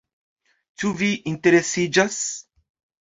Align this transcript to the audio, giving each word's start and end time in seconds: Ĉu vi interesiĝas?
Ĉu 0.83 0.89
vi 1.01 1.09
interesiĝas? 1.33 2.21